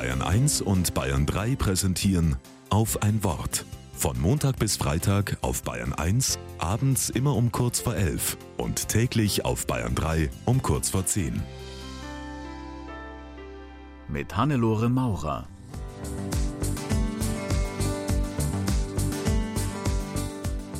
Bayern 0.00 0.22
1 0.22 0.62
und 0.62 0.94
Bayern 0.94 1.26
3 1.26 1.56
präsentieren 1.56 2.36
auf 2.70 3.02
ein 3.02 3.22
Wort. 3.22 3.66
Von 3.92 4.18
Montag 4.18 4.58
bis 4.58 4.78
Freitag 4.78 5.36
auf 5.42 5.62
Bayern 5.62 5.92
1, 5.92 6.38
abends 6.56 7.10
immer 7.10 7.36
um 7.36 7.52
kurz 7.52 7.80
vor 7.80 7.94
11 7.94 8.38
und 8.56 8.88
täglich 8.88 9.44
auf 9.44 9.66
Bayern 9.66 9.94
3 9.94 10.30
um 10.46 10.62
kurz 10.62 10.88
vor 10.88 11.04
10. 11.04 11.42
Mit 14.08 14.34
Hannelore 14.38 14.88
Maurer. 14.88 15.46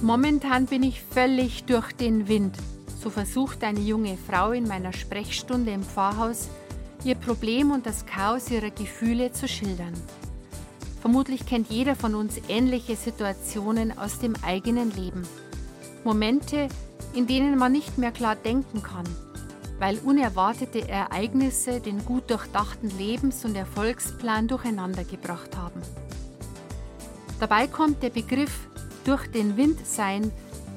Momentan 0.00 0.64
bin 0.64 0.82
ich 0.82 1.02
völlig 1.02 1.64
durch 1.64 1.92
den 1.92 2.26
Wind. 2.26 2.56
So 3.02 3.10
versucht 3.10 3.64
eine 3.64 3.80
junge 3.80 4.16
Frau 4.16 4.52
in 4.52 4.66
meiner 4.66 4.94
Sprechstunde 4.94 5.72
im 5.72 5.82
Pfarrhaus, 5.82 6.48
ihr 7.04 7.14
Problem 7.14 7.70
und 7.70 7.86
das 7.86 8.06
Chaos 8.06 8.50
ihrer 8.50 8.70
Gefühle 8.70 9.32
zu 9.32 9.48
schildern. 9.48 9.94
Vermutlich 11.00 11.46
kennt 11.46 11.70
jeder 11.70 11.96
von 11.96 12.14
uns 12.14 12.40
ähnliche 12.48 12.96
Situationen 12.96 13.96
aus 13.96 14.18
dem 14.18 14.34
eigenen 14.42 14.90
Leben. 14.94 15.26
Momente, 16.04 16.68
in 17.14 17.26
denen 17.26 17.58
man 17.58 17.72
nicht 17.72 17.98
mehr 17.98 18.12
klar 18.12 18.36
denken 18.36 18.82
kann, 18.82 19.06
weil 19.78 19.98
unerwartete 19.98 20.86
Ereignisse 20.88 21.80
den 21.80 22.04
gut 22.04 22.30
durchdachten 22.30 22.90
Lebens- 22.98 23.44
und 23.44 23.56
Erfolgsplan 23.56 24.46
durcheinandergebracht 24.46 25.56
haben. 25.56 25.80
Dabei 27.40 27.66
kommt 27.66 28.02
der 28.02 28.10
Begriff 28.10 28.68
durch 29.04 29.26
den 29.30 29.56
Wind 29.56 29.86
sein 29.86 30.30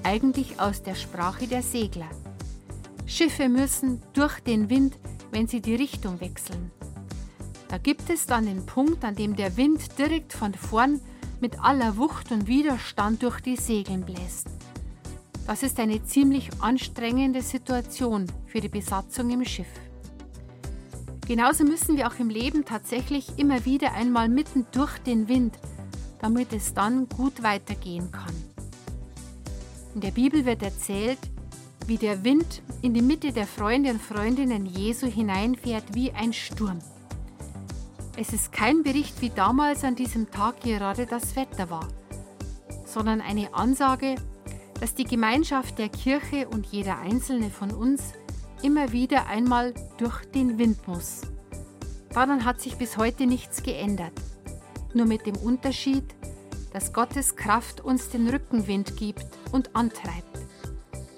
eigentlich 0.04 0.60
aus 0.60 0.82
der 0.82 0.96
Sprache 0.96 1.48
der 1.48 1.62
Segler. 1.62 2.10
Schiffe 3.06 3.50
müssen 3.50 4.02
durch 4.14 4.40
den 4.40 4.70
Wind, 4.70 4.98
wenn 5.34 5.48
sie 5.48 5.62
die 5.62 5.76
Richtung 5.76 6.22
wechseln. 6.22 6.72
Da 7.68 7.78
gibt 7.78 8.10
es 8.10 8.26
dann 8.28 8.46
den 8.46 8.66
Punkt, 8.66 9.04
an 9.04 9.16
dem 9.16 9.36
der 9.36 9.58
Wind 9.58 9.98
direkt 9.98 10.34
von 10.34 10.54
vorn 10.54 11.02
mit 11.42 11.60
aller 11.60 11.98
Wucht 11.98 12.32
und 12.32 12.48
Widerstand 12.48 13.24
durch 13.24 13.42
die 13.42 13.58
Segeln 13.58 14.06
bläst. 14.06 14.48
Das 15.48 15.64
ist 15.64 15.80
eine 15.80 16.04
ziemlich 16.06 16.50
anstrengende 16.62 17.42
Situation 17.42 18.28
für 18.46 18.62
die 18.62 18.70
Besatzung 18.70 19.30
im 19.32 19.44
Schiff. 19.44 19.68
Genauso 21.28 21.64
müssen 21.64 21.98
wir 21.98 22.08
auch 22.08 22.20
im 22.20 22.30
Leben 22.30 22.64
tatsächlich 22.64 23.38
immer 23.38 23.66
wieder 23.66 23.94
einmal 23.94 24.30
mitten 24.30 24.66
durch 24.72 24.98
den 25.00 25.28
Wind, 25.28 25.58
damit 26.22 26.54
es 26.54 26.74
dann 26.74 27.10
gut 27.10 27.44
weitergehen 27.44 28.12
kann. 28.12 28.36
In 29.96 30.02
der 30.02 30.12
Bibel 30.12 30.46
wird 30.46 30.64
erzählt, 30.64 31.20
wie 31.88 31.98
der 31.98 32.24
Wind 32.24 32.62
in 32.82 32.94
die 32.94 33.02
Mitte 33.02 33.32
der 33.32 33.48
Freunde 33.48 33.92
und 33.92 34.02
Freundinnen 34.02 34.66
Jesu 34.66 35.08
hineinfährt 35.08 35.94
wie 35.94 36.12
ein 36.12 36.34
Sturm. 36.34 36.80
Es 38.16 38.32
ist 38.32 38.52
kein 38.52 38.84
Bericht, 38.84 39.22
wie 39.22 39.30
damals 39.30 39.84
an 39.84 39.96
diesem 39.96 40.30
Tag 40.30 40.62
gerade 40.62 41.06
das 41.06 41.36
Wetter 41.36 41.70
war, 41.70 41.88
sondern 42.86 43.22
eine 43.22 43.54
Ansage, 43.54 44.16
dass 44.80 44.96
die 44.96 45.06
Gemeinschaft 45.06 45.80
der 45.80 45.90
Kirche 45.90 46.48
und 46.48 46.66
jeder 46.68 47.00
einzelne 47.00 47.50
von 47.50 47.72
uns 47.72 48.14
immer 48.62 48.92
wieder 48.92 49.28
einmal 49.28 49.74
durch 49.98 50.24
den 50.26 50.58
Wind 50.58 50.88
muss. 50.88 51.22
Daran 52.14 52.46
hat 52.46 52.62
sich 52.62 52.78
bis 52.78 52.98
heute 52.98 53.26
nichts 53.26 53.64
geändert, 53.64 54.14
nur 54.94 55.06
mit 55.06 55.26
dem 55.26 55.36
Unterschied, 55.36 56.06
dass 56.72 56.94
Gottes 56.94 57.36
Kraft 57.36 57.82
uns 57.82 58.10
den 58.10 58.28
Rückenwind 58.30 58.96
gibt 58.96 59.26
und 59.52 59.76
antreibt. 59.76 60.43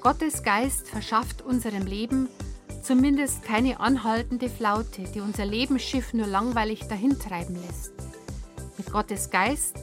Gottes 0.05 0.43
Geist 0.43 0.87
verschafft 0.87 1.41
unserem 1.41 1.87
Leben 1.87 2.29
zumindest 2.83 3.41
keine 3.41 3.79
anhaltende 3.79 4.49
Flaute, 4.49 5.01
die 5.01 5.19
unser 5.19 5.47
Lebensschiff 5.47 6.13
nur 6.13 6.27
langweilig 6.27 6.81
dahintreiben 6.87 7.55
lässt. 7.55 7.91
Mit 8.77 8.91
Gottes 8.91 9.31
Geist 9.31 9.75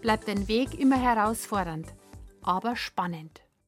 bleibt 0.00 0.28
ein 0.28 0.48
Weg 0.48 0.76
immer 0.76 1.00
herausfordernd, 1.00 1.94
aber 2.42 2.74
spannend. 2.74 3.40